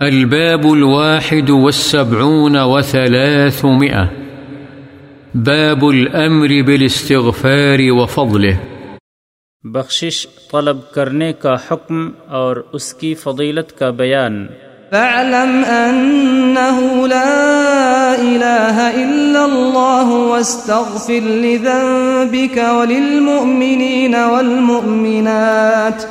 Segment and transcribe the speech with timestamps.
[0.00, 4.02] الباب الواحد والسبعون وثلاثمئة
[5.34, 8.56] باب الأمر بالاستغفار وفضله.
[9.62, 14.46] بخشش طلب کرنے کا حکم اور اس کی فضیلت کا بیان.
[14.90, 26.04] فاعلم أنه لا إله إلا الله واستغفر لذنبك وللمؤمنين والمؤمنات.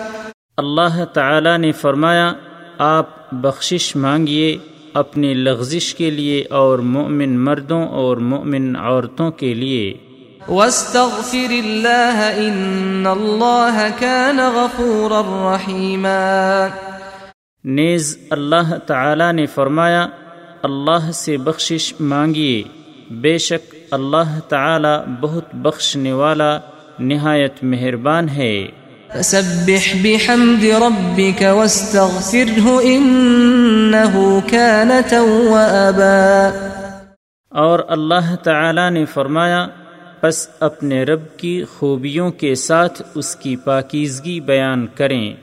[0.58, 2.34] اللہ تعالی نے فرمایا
[2.78, 4.58] آپ بخشش مانگیے
[4.94, 9.94] اپنی لغزش کے لیے اور مومن مردوں اور مومن عورتوں کے لیے۔
[10.48, 16.68] واستغفر الله إن الله كان غفورا رحيما۔
[17.64, 20.08] نیز اللہ تعالی نے فرمایا
[20.64, 22.64] اللہ سے بخشش مانگیے۔
[23.10, 26.60] بے شک اللہ تعالی بہت بخشنے والا
[27.00, 28.68] نہایت مہربان ہے۔
[29.16, 36.50] فسبح بحمد ربك واستغفره إنه كان توابا.
[37.50, 39.68] اور اللہ تعالی نے فرمایا،
[40.22, 45.34] پس اپنے رب کی خوبیوں کے ساتھ اس کی پاکیزگی بیان کریں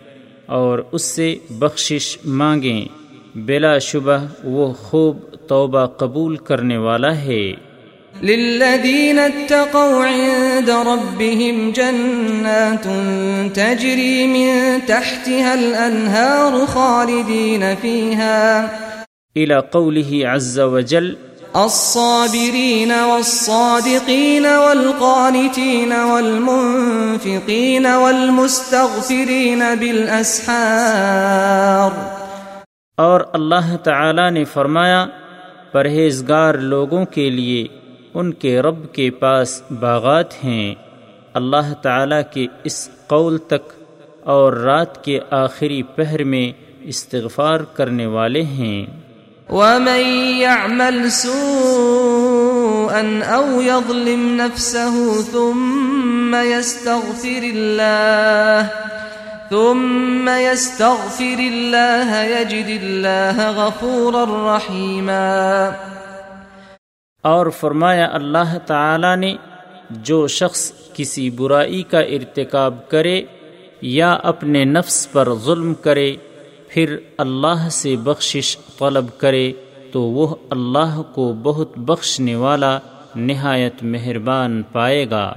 [0.46, 2.84] اور اس سے بخشش مانگیں۔
[3.34, 5.18] بلا شبہ وہ خوب
[5.48, 7.52] توبہ قبول کرنے والا ہے۔
[8.22, 12.84] للذين اتقوا عند ربهم جنات
[13.56, 18.70] تجري من تحتها الأنهار خالدين فيها.
[19.36, 21.16] الى قوله عز وجل
[21.56, 31.90] الصابرين والصادقين والقانتين والمنفقين والمستغفرين بالأسحار.
[32.96, 35.06] اور اللہ تعالی نے فرمایا
[35.72, 37.83] پرہیزگار لوگوں کے لیے
[38.14, 40.74] ان کے رب کے پاس باغات ہیں۔
[41.34, 43.72] اللہ تعالی کے اس قول تک
[44.24, 48.86] اور رات کے آخری پہر میں استغفار کرنے والے ہیں۔
[49.48, 53.02] ومن يعمل سوءا
[53.34, 58.62] أو يظلم نفسه ثم يستغفر الله،
[59.50, 65.70] ثم يستغفر الله، يجد الله غفورا رحيما۔
[67.24, 69.36] اور فرمایا اللہ تعالی نے،
[69.90, 73.22] جو شخص کسی برائی کا ارتکاب کرے
[73.80, 76.16] یا اپنے نفس پر ظلم کرے،
[76.68, 79.52] پھر اللہ سے بخشش طلب کرے،
[79.92, 82.78] تو وہ اللہ کو بہت بخشنے والا
[83.16, 85.36] نہایت مہربان پائے گا۔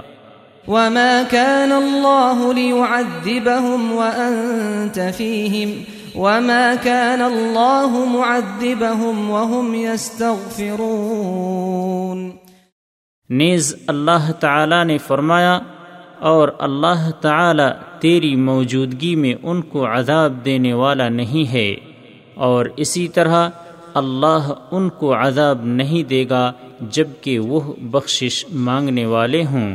[0.68, 10.78] وما كان الله ليعذبهم وأنت فيهم وما كان الله معذبهم وهم يستغفرون
[13.30, 15.54] نیز اللہ تعالی نے فرمایا،
[16.30, 17.68] اور اللہ تعالی
[18.00, 21.70] تیری موجودگی میں ان کو عذاب دینے والا نہیں ہے،
[22.48, 23.36] اور اسی طرح
[23.94, 26.44] اللہ ان کو عذاب نہیں دے گا،
[26.90, 27.60] جبکہ وہ
[27.92, 28.36] بخشش
[28.66, 29.70] مانگنے والے ہوں۔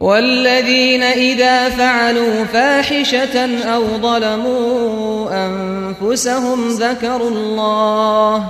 [0.00, 8.44] والذين إذا فعلوا فاحشة أو ظلموا أنفسهم ذكروا الله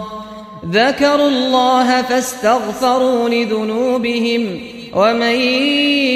[0.70, 4.60] ذكروا الله فاستغفروا لذنوبهم
[4.94, 5.40] ومن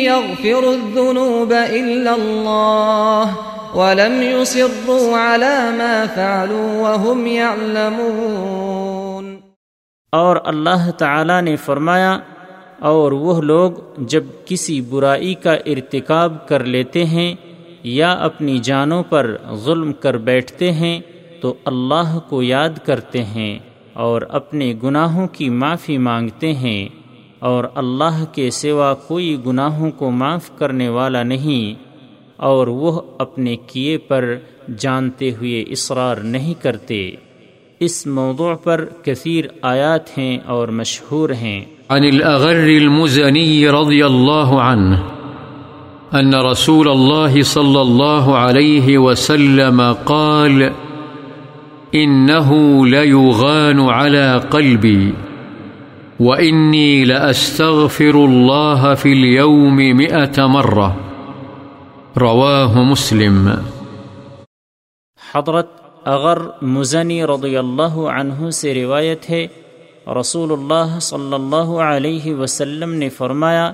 [0.04, 3.34] يغفر الذنوب إلا الله
[3.74, 8.70] ولم يصروا على ما فعلوا وهم يعلمون
[10.12, 12.18] اور اللہ تعالی نے فرمایا
[12.80, 17.34] اور وہ لوگ جب کسی برائی کا ارتکاب کر لیتے ہیں
[17.82, 21.00] یا اپنی جانوں پر ظلم کر بیٹھتے ہیں،
[21.40, 23.58] تو اللہ کو یاد کرتے ہیں
[23.92, 26.88] اور اپنے گناہوں کی معافی مانگتے ہیں۔
[27.38, 31.82] اور اللہ کے سوا کوئی گناہوں کو معاف کرنے والا نہیں،
[32.36, 34.34] اور وہ اپنے کیے پر
[34.78, 37.10] جانتے ہوئے اصرار نہیں کرتے۔
[37.80, 44.96] اس موضوع پر کثیر آیات ہیں اور مشہور ہیں۔ عن الأغر المزني رضي الله عنه
[46.14, 50.62] أن رسول الله صلى الله عليه وسلم قال
[51.94, 52.50] إنه
[52.86, 55.10] ليغان على قلبي
[56.20, 60.88] وإني لأستغفر الله في اليوم مئة مرة.
[62.16, 63.48] رواه مسلم.
[65.32, 69.46] حضرت اغر مزنی رضی اللہ عنہ سے روایت ہے
[70.20, 73.72] رسول اللہ صلی اللہ علیہ وسلم نے فرمایا،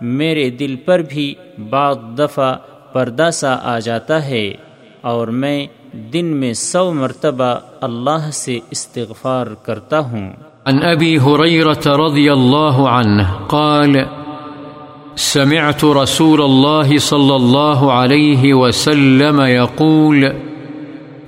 [0.00, 1.34] میرے دل پر بھی
[1.70, 2.56] بعض دفعہ
[2.92, 4.54] پردہ سا آ جاتا ہے
[5.00, 10.32] اور میں دن میں سو مرتبہ اللہ سے استغفار کرتا ہوں۔
[10.66, 13.96] عن أبي هريرة رضي الله عنه قال،
[15.16, 20.24] سمعت رسول الله صلى الله عليه وسلم يقول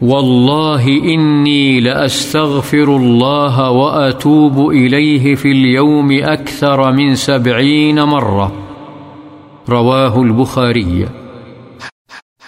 [0.02, 8.52] والله إني لأستغفر الله وأتوب إليه في اليوم أكثر من سبعين مرة
[9.68, 11.04] رواه البخاري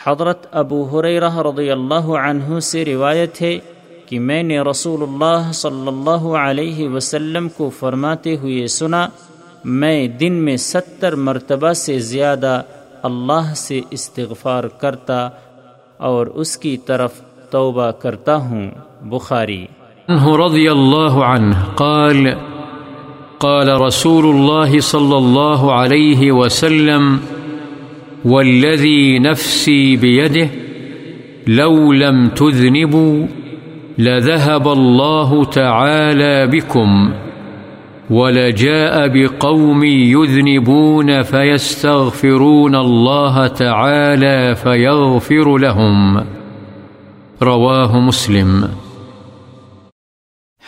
[0.04, 3.58] حضرت ابو حریرہ رضی اللہ عنہ سے روایت ہے
[4.06, 9.06] کہ میں نے رسول اللہ صلی اللہ علیہ وسلم کو فرماتے ہوئے سنا،
[9.64, 12.62] میں دن میں ستر مرتبہ سے زیادہ
[13.02, 15.28] اللہ سے استغفار کرتا
[15.98, 17.20] اور اس کی طرف
[17.50, 18.70] توبہ کرتا ہوں،
[19.02, 19.66] بخاری۔
[20.08, 22.26] عنه رضي الله عنه قال
[23.38, 27.16] قال رسول الله صلى الله عليه وسلم
[28.24, 30.46] والذي نفسي بيده
[31.46, 33.26] لو لم تذنبوا،
[33.98, 37.10] لذهب الله تعالى بكم،
[38.10, 46.20] ولجاء بقوم يذنبون فيستغفرون الله تعالى فيغفر لهم۔
[47.44, 48.66] رواه مسلم.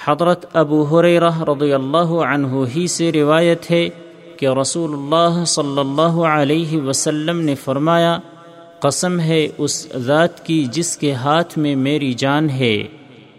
[0.06, 2.46] حضرت ابو حریرہ رضی اللہ عنہ
[2.76, 3.88] ہی سے روایت ہے
[4.36, 8.19] کہ رسول اللہ صلی اللہ علیہ وسلم نے فرمایا،
[8.80, 12.82] قسم ہے اس ذات کی جس کے ہاتھ میں میری جان ہے۔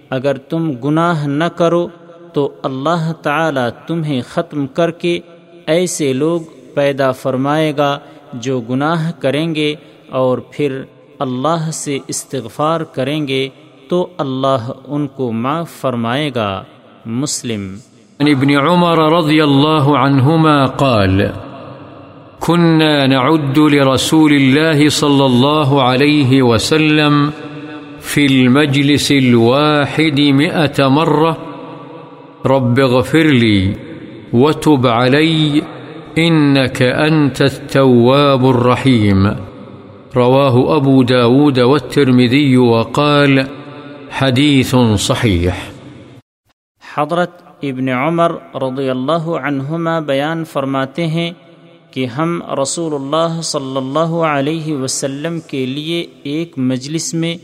[0.10, 1.88] اگر تم گناہ نہ کرو
[2.34, 5.20] تو اللہ تعالی تمہیں ختم کر کے
[5.66, 6.42] ایسے لوگ
[6.74, 8.00] پیدا فرمائے گا
[8.34, 9.76] جو گناہ کریں گے
[10.10, 10.82] اور پھر
[11.20, 13.50] اللہ سے استغفار کریں گے
[13.90, 16.64] تو اللہ ان کو معاف فرمائے گا۔
[17.06, 17.76] مسلم۔
[18.20, 21.22] عن ابن عمر رضي الله عنهما قال
[22.40, 27.30] كنا نعد لرسول الله صلى الله عليه وسلم
[28.02, 31.32] في المجلس الواحد مئة مرة،
[32.46, 33.74] رب اغفر لي
[34.34, 35.60] وتب علي
[36.20, 39.28] إنك أنت التواب الرحيم
[40.16, 43.40] رواه أبو داود والترمذي وقال
[44.12, 45.50] حديث صحيح.
[46.96, 47.32] حضرت
[47.62, 51.32] ابن عمر رضی اللہ عنہما بیان فرماتے ہیں
[51.92, 57.36] کہ ہم رسول اللہ صلی اللہ علیہ وسلم کے لیے ایک مجلس میں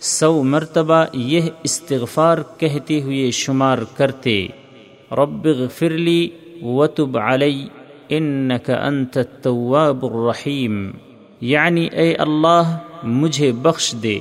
[0.00, 4.46] سو مرتبہ یہ استغفار کہتے ہوئے شمار کرتے،
[5.12, 6.28] رب فرلی
[6.62, 7.66] وتب علی
[8.08, 10.90] انک انت التواب الرحیم۔
[11.40, 14.18] یعنی اے اللہ، مجھے بخش دے،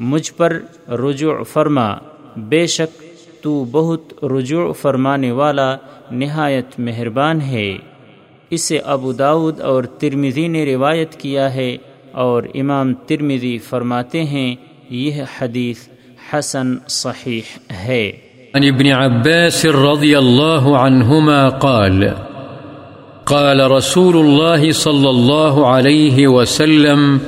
[0.00, 1.94] مجھ پر رجوع فرما۔
[2.36, 3.02] بے شک
[3.42, 5.76] تو بہت رجوع فرمانے والا
[6.10, 7.78] نہایت مہربان ہے۔
[8.50, 11.76] اسے ابو داود اور ترمزی نے روایت کیا ہے
[12.12, 14.54] اور امام ترمزی فرماتے ہیں،
[14.90, 15.88] یہ حدیث
[16.32, 17.40] حسن صحیح
[17.72, 18.12] ہے۔
[18.54, 22.25] عن ابن عباس رضي الله عنهما قال
[23.26, 27.20] قال رسول الله صلى الله عليه وسلم،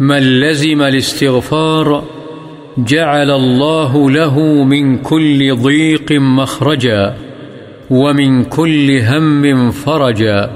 [0.00, 2.04] من لزم الاستغفار،
[2.78, 7.14] جعل الله له من كل ضيق مخرجا
[7.90, 10.50] ومن كل هم فرجا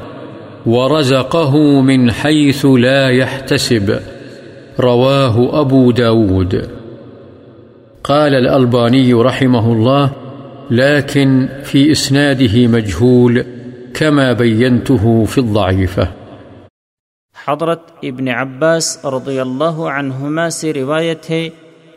[0.67, 3.99] ورزقه من حيث لا يحتسب
[4.81, 6.69] رواه أبو داود۔
[8.05, 10.11] قال الألباني رحمه الله
[10.71, 13.54] لكن في إسناده مجهول
[13.99, 16.05] كما بينته في الضعيفة.
[17.47, 21.49] حضرت ابن عباس رضی اللہ عنہما سے روایت ہے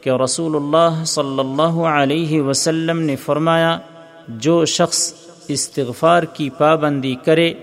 [0.02, 3.78] کہ رسول اللہ صلی اللہ علیہ وسلم نے فرمایا،
[4.28, 5.14] جو شخص
[5.48, 7.54] استغفار کی پابندی کرے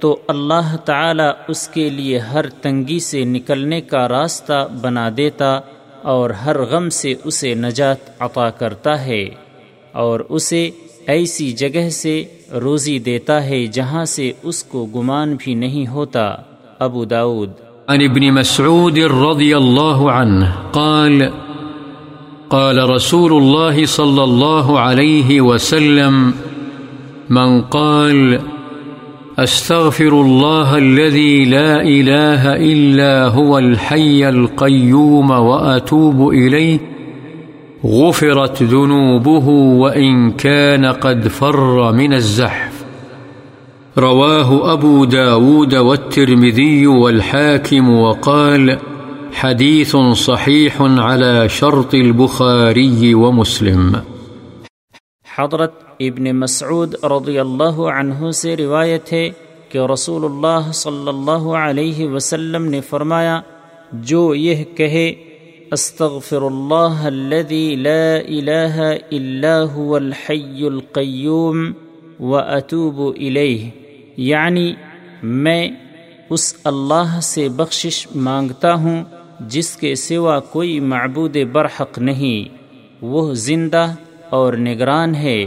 [0.00, 5.60] تو اللہ تعالی اس کے لیے ہر تنگی سے نکلنے کا راستہ بنا دیتا
[6.02, 9.24] اور ہر غم سے اسے نجات عطا کرتا ہے۔
[9.92, 10.70] اور اسے
[11.06, 12.24] ایسی جگہ سے
[12.60, 16.34] روزی دیتا ہے جہاں سے اس کو گمان بھی نہیں ہوتا۔
[16.78, 17.50] ابو داود
[17.88, 21.22] عن ابن مسعود رضي الله عنه قال
[22.48, 26.30] قال رسول الله صلى الله عليه وسلم،
[27.30, 28.36] من قال
[29.38, 36.91] أستغفر الله الذي لا إله إلا هو الحي القيوم وأتوب إليه
[37.84, 39.48] غفرت ذنوبه
[39.78, 42.84] وإن كان قد فر من الزحف.
[43.98, 48.78] رواه أبو داود والترمذي والحاكم وقال
[49.32, 53.96] حديث صحيح على شرط البخاري ومسلم.
[55.26, 59.28] حضرت ابن مسعود رضی اللہ عنہ سے روایت ہے
[59.68, 63.40] کہ رسول اللہ صلی اللہ علیہ وسلم نے فرمایا،
[63.92, 65.12] جو یہ کہے
[65.72, 71.62] استغفر اللہ الذي لا الہ الا هو الحی القیوم
[72.20, 73.70] واتوب الیہ
[74.22, 74.72] یعنی
[75.22, 75.68] میں
[76.30, 79.02] اس اللہ سے بخشش مانگتا ہوں
[79.48, 82.58] جس کے سوا کوئی معبود برحق نہیں،
[83.02, 83.86] وہ زندہ
[84.30, 85.40] اور نگران ہے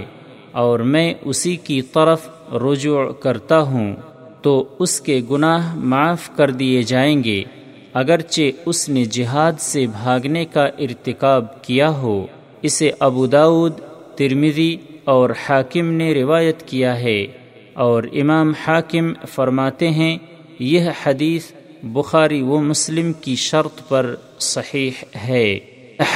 [0.64, 2.28] اور میں اسی کی طرف
[2.64, 3.94] رجوع کرتا ہوں،
[4.42, 7.44] تو اس کے گناہ معاف کر دیے جائیں گے۔
[7.96, 12.26] اگرچہ اس نے جہاد سے بھاگنے کا ارتکاب کیا ہو،
[12.62, 13.74] اسے ابو داود،
[14.16, 17.28] ترمذی اور حاکم نے روایت کیا ہے۔
[17.74, 20.18] اور امام حاکم فرماتے ہیں،
[20.60, 21.52] یہ حدیث
[21.84, 24.92] بخاری و مسلم کی شرط پر صحیح
[25.24, 25.60] ہے۔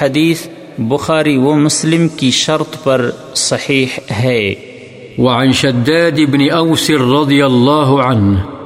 [0.02, 4.54] حدیث بخاری و مسلم کی شرط پر صحیح ہے۔
[5.18, 8.59] وعن شداد بن أوس رضي الله عنه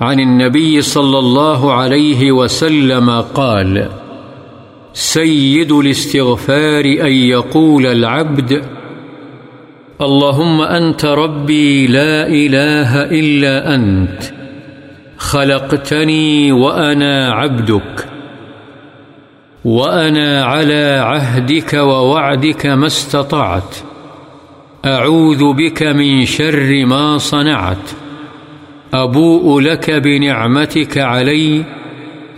[0.00, 3.88] عن النبي صلى الله عليه وسلم قال،
[4.92, 8.62] سيد الاستغفار أن يقول العبد،
[10.00, 14.22] اللهم أنت ربي لا إله إلا أنت،
[15.18, 18.08] خلقتني وأنا عبدك،
[19.64, 23.76] وأنا على عهدك ووعدك ما استطعت،
[24.84, 28.01] أعوذ بك من شر ما صنعت.
[28.94, 31.64] أبوء لك بنعمتك علي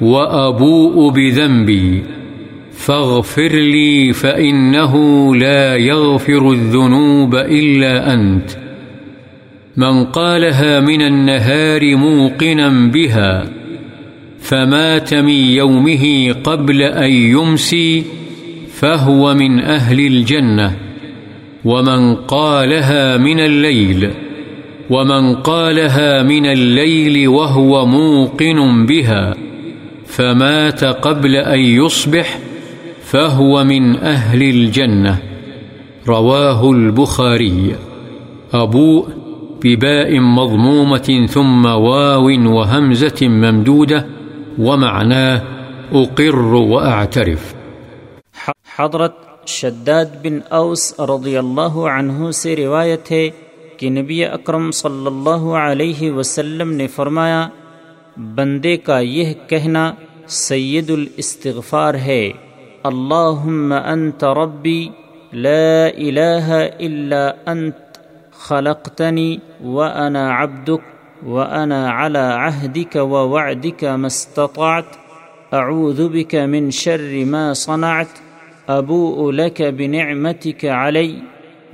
[0.01, 2.03] وأبوء بذنبي
[2.73, 4.95] فاغفر لي فإنه
[5.37, 8.51] لا يغفر الذنوب إلا أنت
[9.77, 13.45] من قالها من النهار موقنا بها
[14.41, 18.05] فمات من يومه قبل أن يمسي
[18.73, 20.77] فهو من أهل الجنة
[21.65, 24.11] ومن قالها من الليل
[24.91, 29.35] ومن قالها من الليل وهو موقن بها
[30.07, 32.39] فمات قبل أن يصبح
[33.03, 35.19] فهو من أهل الجنة
[36.09, 37.77] رواه البخاري
[38.55, 39.09] أبوء
[39.63, 42.27] بباء مضمومة ثم واو
[42.57, 44.07] وهمزة ممدودة
[44.59, 45.43] ومعناه
[45.93, 47.55] أقر وأعترف
[48.77, 49.15] حضرت
[49.47, 53.29] شداد بن اوس رضی اللہ عنہ سے روایت ہے
[53.85, 57.47] کہ نبی اکرم صلی اللہ علیہ وسلم نے فرمایا،
[58.37, 59.83] بندے کا یہ کہنا
[60.41, 62.23] سید الاستغفار ہے،
[62.91, 64.89] اللہم انت ربی
[65.47, 66.49] لا الہ
[66.87, 67.23] الا
[67.53, 67.99] انت
[68.47, 70.93] خلقتنی وانا عبدک
[71.27, 74.91] وانا على عهدك ووعدك ما استطعت،
[75.53, 78.13] اعوذ بك من شر ما صنعت،
[78.69, 81.15] ابوء لك بنعمتك علي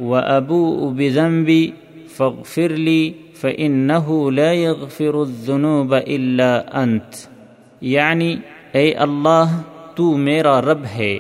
[0.01, 1.63] وابوء بذنبي
[2.21, 3.03] فاغفر لي
[3.41, 6.51] فانه لا يغفر الذنوب الا
[6.81, 7.27] انت
[7.91, 8.35] یعنی
[8.75, 9.61] اے اللہ،
[9.97, 11.15] تو میرا رب ہے،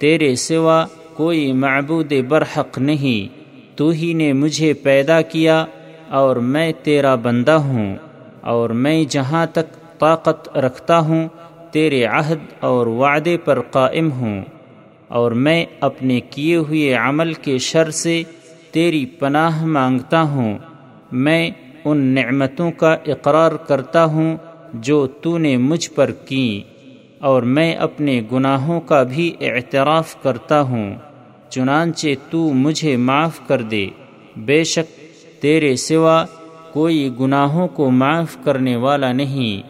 [0.00, 0.84] تیرے سوا
[1.16, 3.28] کوئی معبود برحق نہیں،
[3.76, 5.64] تو ہی نے مجھے پیدا کیا
[6.18, 7.94] اور میں تیرا بندہ ہوں،
[8.52, 11.26] اور میں جہاں تک طاقت رکھتا ہوں،
[11.72, 14.42] تیرے عہد اور وعدے پر قائم ہوں،
[15.18, 18.22] اور میں اپنے کیے ہوئے عمل کے شر سے
[18.70, 20.58] تیری پناہ مانگتا ہوں،
[21.12, 21.50] میں
[21.84, 24.36] ان نعمتوں کا اقرار کرتا ہوں
[24.74, 26.62] جو تو نے مجھ پر کی
[27.18, 30.94] اور میں اپنے گناہوں کا بھی اعتراف کرتا ہوں،
[31.50, 33.86] چنانچہ تو مجھے معاف کر دے۔
[34.36, 35.00] بے شک
[35.42, 36.24] تیرے سوا
[36.72, 39.68] کوئی گناہوں کو معاف کرنے والا نہیں۔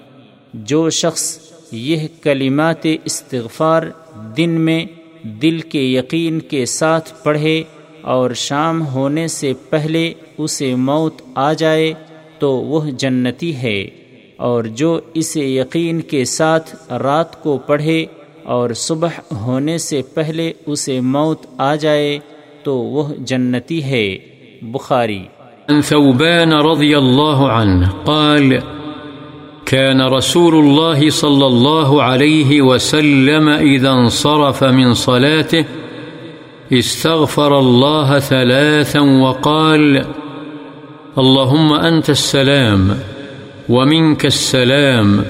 [0.55, 1.39] جو شخص
[1.73, 3.83] یہ کلمات استغفار
[4.37, 4.87] دن میں
[5.23, 7.63] دل کے یقین کے ساتھ پڑھے
[8.07, 11.93] اور شام ہونے سے پہلے اسے موت آ جائے
[12.39, 13.87] تو وہ جنتی ہے۔
[14.37, 18.07] اور جو اسے یقین کے ساتھ رات کو پڑھے
[18.43, 22.19] اور صبح ہونے سے پہلے اسے موت آ جائے
[22.63, 24.19] تو وہ جنتی ہے۔
[24.63, 25.23] بخاری۔
[25.83, 28.53] ثوبان رضی اللہ عنہ قال
[29.65, 35.86] كان رسول الله صلى الله عليه وسلم إذا انصرف من صلاته
[36.73, 40.07] استغفر الله ثلاثا وقال،
[41.19, 42.99] اللهم أنت السلام
[43.69, 45.25] ومنك السلام،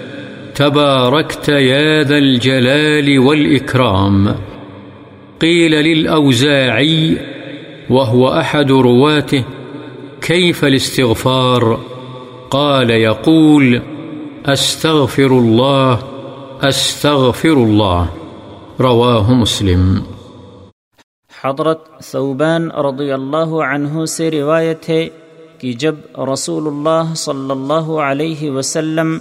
[0.55, 4.35] تباركت يا ذا الجلال والإكرام.
[5.41, 7.19] قيل للأوزاعي،
[7.91, 9.45] وهو أحد رواته،
[10.21, 11.81] كيف الاستغفار؟
[12.51, 13.83] قال، يقول
[14.47, 15.99] استغفر الله
[16.63, 18.09] استغفر الله.
[18.81, 20.16] رواه مسلم.
[21.47, 25.09] حضرت صوبان رضی اللہ عنہ سے روایت ہے
[25.59, 25.95] کہ جب
[26.33, 29.19] رسول اللہ صلی اللہ علیہ وسلم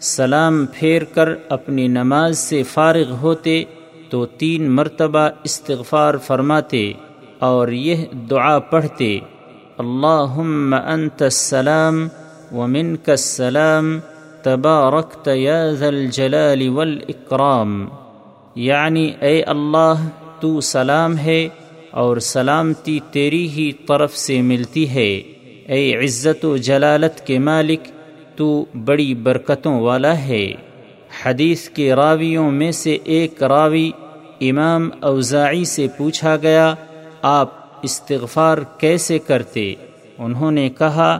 [0.00, 3.62] سلام پھیر کر اپنی نماز سے فارغ ہوتے
[4.10, 6.92] تو تین مرتبہ استغفار فرماتے
[7.38, 9.18] اور یہ دعا پڑھتے،
[9.78, 12.06] اللہم انت السلام
[12.52, 13.98] ومنک السلام،
[14.42, 17.84] تبارکت یا ذا الجلال والاکرام.
[18.54, 20.08] یعنی اے اللہ،
[20.40, 21.48] تو سلام ہے
[21.96, 25.14] اور سلامتی تیری ہی طرف سے ملتی ہے۔
[25.66, 27.80] اے عزت و جلالت کے مالک،
[28.36, 30.52] تو بڑی برکتوں والا ہے۔
[31.24, 33.90] حدیث کے راویوں میں سے ایک راوی
[34.40, 36.74] امام اوزاعی سے پوچھا گیا،
[37.22, 37.48] آپ
[37.82, 39.74] استغفار کیسے کرتے؟
[40.18, 41.18] انہوں نے کہا،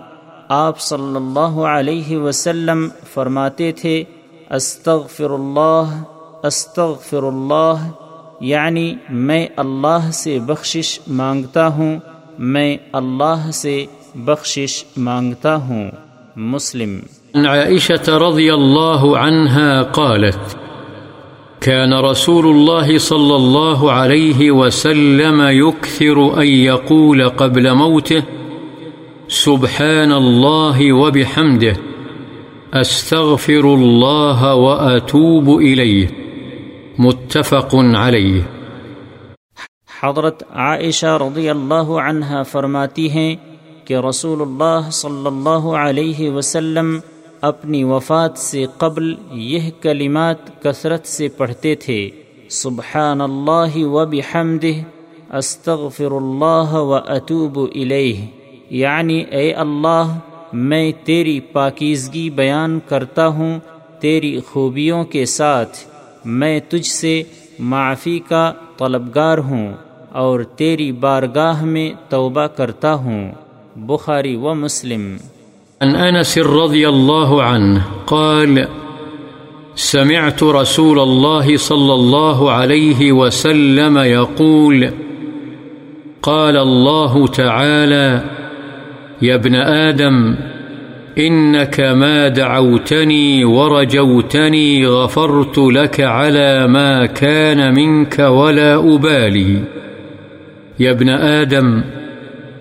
[0.49, 4.04] آپ صلی اللہ علیہ وسلم فرماتے تھے،
[4.50, 6.02] استغفر اللہ
[6.42, 7.90] استغفر اللہ
[8.40, 11.98] یعنی میں اللہ سے بخشش مانگتا ہوں،
[12.38, 15.90] میں اللہ سے بخشش مانگتا ہوں۔
[16.36, 16.98] مسلم۔
[17.34, 20.56] عائشة رضي الله عنها قالت
[21.60, 28.20] كان رسول الله صلى الله عليه وسلم يكثر أن يقول قبل موته
[29.28, 31.74] سبحان الله وبحمده
[32.80, 36.25] أستغفر الله وأتوب إليه
[36.98, 38.40] متفق عليه
[40.02, 43.36] حضرت عائشہ رضی اللہ عنہ فرماتی ہیں
[43.84, 46.98] کہ رسول اللہ صلی اللہ علیہ وسلم
[47.40, 52.10] اپنی وفات سے قبل یہ کلمات کثرت سے پڑھتے تھے۔
[52.50, 58.26] سبحان اللہ و بحمدہ استغفر اللہ و اطوب الیہ۔
[58.70, 60.18] یعنی اے اللہ،
[60.52, 63.58] میں تیری پاکیزگی بیان کرتا ہوں،
[64.00, 65.95] تیری خوبیوں کے ساتھ۔
[66.26, 67.23] میں تجھ سے
[67.59, 69.75] معافی کا طلبگار ہوں
[70.12, 73.33] اور تیری بارگاہ میں توبہ کرتا ہوں،
[73.76, 75.16] بخاری و مسلم۔
[75.80, 78.59] عن أنس رضي الله عنه قال،
[79.76, 84.85] سمعت رسول الله صلى الله عليه وسلم يقول
[86.21, 88.18] قال الله تعالى
[89.23, 90.35] يا ابن آدم
[91.18, 99.62] إنك ما دعوتني ورجوتني غفرت لك على ما كان منك ولا أبالي.
[100.80, 101.82] يا ابن آدم،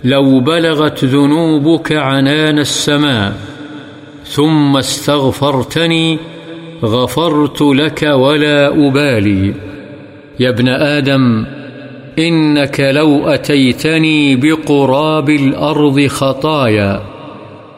[0.04, 3.34] لو بلغت ذنوبك عنان السماء،
[4.26, 6.18] ثم استغفرتني
[6.84, 9.54] غفرت لك ولا أبالي.
[10.40, 11.46] يا ابن آدم،
[12.20, 17.15] إنك لو أتيتني بقراب الأرض خطايا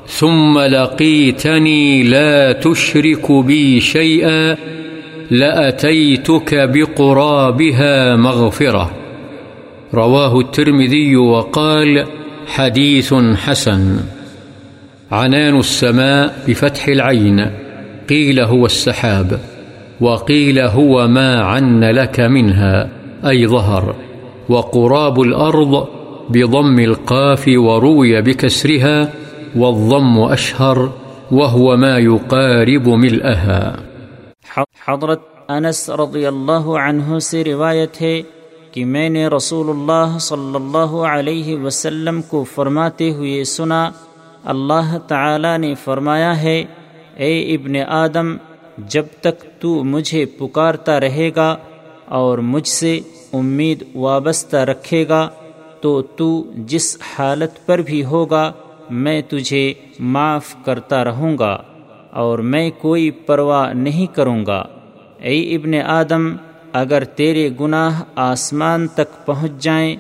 [0.08, 4.58] ثم لقيتني لا تشرك بي شيئا،
[5.32, 8.92] لأتيتك بقرابها مغفرة.
[9.94, 12.06] رواه الترمذي وقال
[12.48, 14.00] حديث حسن.
[15.12, 17.52] عنان السماء بفتح العين.
[18.10, 19.40] قيل هو السحاب.
[20.02, 22.90] وقيل هو ما عن لك منها،
[23.28, 23.96] أي ظهر.
[24.50, 25.88] وقراب الأرض
[26.30, 29.10] بضم القاف وروي بكسرها.
[29.60, 30.78] والضم أشهر
[31.32, 33.62] وهو ما يقارب ملئها
[34.88, 38.16] حضرت انس رضی اللہ عنہ سے روایت ہے
[38.72, 43.82] کہ میں نے رسول اللہ صلی اللہ علیہ وسلم کو فرماتے ہوئے سنا،
[44.54, 46.58] اللہ تعالی نے فرمایا ہے،
[47.24, 48.36] اے ابن آدم،
[48.94, 51.50] جب تک تو مجھے پکارتا رہے گا
[52.20, 52.94] اور مجھ سے
[53.34, 55.28] امید وابستہ رکھے گا،
[55.82, 56.30] تو تو
[56.70, 58.46] جس حالت پر بھی ہوگا
[58.90, 61.62] میں تجھے معاف کرتا رہوں گا
[62.12, 64.66] اور میں کوئی پرواہ نہیں کروں گا۔
[65.18, 66.36] اے ابن آدم،
[66.74, 69.96] اگر تیرے گناہ آسمان تک پہنچ جائیں،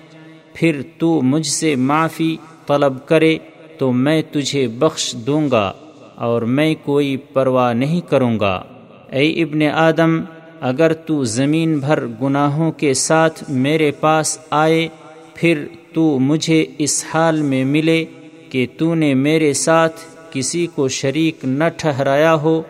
[0.53, 3.37] پھر تو مجھ سے معافی طلب کرے،
[3.77, 5.73] تو میں تجھے بخش دوں گا
[6.15, 8.63] اور میں کوئی پرواہ نہیں کروں گا۔
[9.11, 10.21] اے ابن آدم،
[10.61, 14.87] اگر تو زمین بھر گناہوں کے ساتھ میرے پاس آئے،
[15.33, 18.05] پھر تو مجھے اس حال میں ملے
[18.49, 19.99] کہ تو نے میرے ساتھ
[20.31, 22.61] کسی کو شریک نہ ٹھہرایا ہو،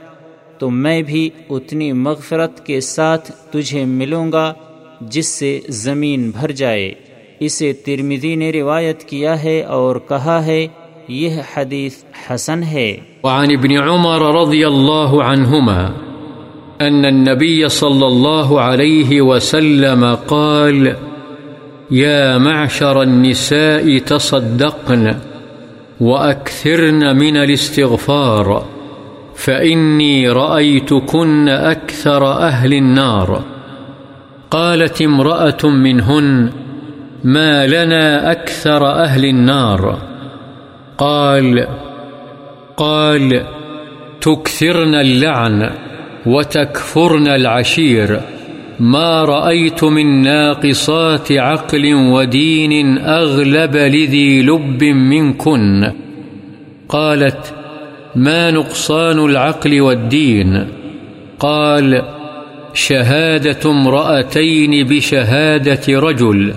[0.57, 4.53] تو میں بھی اتنی مغفرت کے ساتھ تجھے ملوں گا
[5.01, 6.93] جس سے زمین بھر جائے۔
[7.39, 10.67] اسے ترمدی نے روایت کیا ہے اور کہا ہے،
[11.07, 11.93] یہ حدیث
[12.27, 15.89] حسن ہے۔ وعن ابن عمر رضی اللہ عنہما
[16.81, 20.87] أن النبي صلى الله عليه وسلم قال
[21.93, 25.07] يا معشر النساء تصدقن
[25.99, 28.65] وأكثرن من الاستغفار،
[29.35, 33.43] فإني رأيتكن أكثر أهل النار.
[34.51, 36.51] قالت امرأة منهن،
[37.23, 39.97] ما لنا أكثر أهل النار.
[40.97, 41.67] قال
[42.77, 43.45] قال،
[44.21, 45.71] تكثرن اللعن
[46.25, 48.36] وتكفرن العشير.
[48.79, 55.91] ما رأيت من ناقصات عقل ودين أغلب لذي لب منكن.
[56.89, 57.53] قالت،
[58.15, 60.57] ما نقصان العقل والدين؟
[61.39, 62.01] قال،
[62.73, 66.51] شهادة امرأتين بشهادة رجل،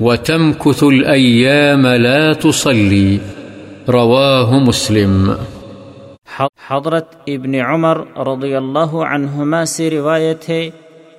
[0.00, 3.16] وتمكث الأيام لا تصلي.
[3.88, 5.32] رواه مسلم.
[6.70, 10.70] حضرت ابن عمر رضی اللہ عنہما سے روایت ہے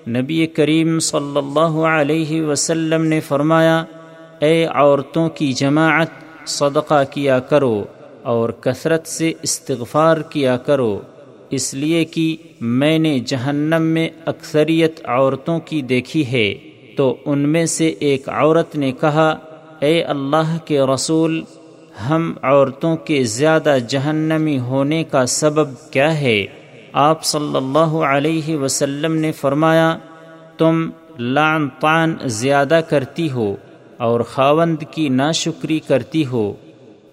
[0.07, 3.83] نبی کریم صلی اللہ علیہ وسلم نے فرمایا،
[4.39, 6.07] اے عورتوں کی جماعت،
[6.45, 7.83] صدقہ کیا کرو
[8.23, 10.99] اور کثرت سے استغفار کیا کرو۔
[11.49, 16.55] اس لیے کہ میں نے جہنم میں اکثریت عورتوں کی دیکھی ہے۔
[16.97, 19.37] تو ان میں سے ایک عورت نے کہا،
[19.79, 21.43] اے اللہ کے رسول،
[22.09, 26.45] ہم عورتوں کے زیادہ جہنمی ہونے کا سبب کیا ہے؟
[26.99, 29.97] آپ صلی اللہ علیہ وسلم نے فرمایا،
[30.57, 33.55] تم لعن طعن زیادہ کرتی ہو
[33.97, 36.53] اور خاوند کی ناشکری کرتی ہو۔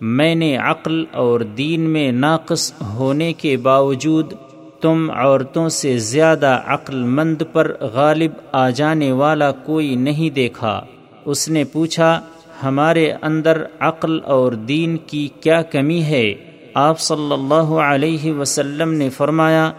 [0.01, 4.33] میں نے عقل اور دین میں ناقص ہونے کے باوجود
[4.81, 10.81] تم عورتوں سے زیادہ عقل مند پر غالب آ جانے والا کوئی نہیں دیکھا۔
[11.25, 12.20] اس نے پوچھا،
[12.62, 16.35] ہمارے اندر عقل اور دین کی کیا کمی ہے؟
[16.75, 19.73] آپ صلی اللہ علیہ وسلم نے فرمایا،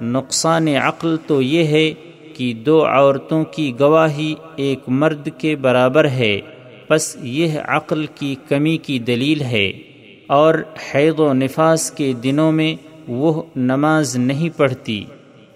[0.00, 1.94] نقصان عقل تو یہ ہے
[2.36, 6.40] کہ دو عورتوں کی گواہی ایک مرد کے برابر ہے
[6.90, 9.72] بس یہ عقل کی کمی کی دلیل ہے۔
[10.26, 10.54] اور
[10.94, 12.74] حید و نفاس کے دنوں میں
[13.08, 15.04] وہ نماز نہیں پڑھتی،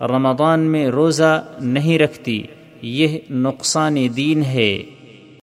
[0.00, 2.42] رمضان میں روزہ نہیں رکھتی،
[2.82, 4.82] یہ نقصان دین ہے۔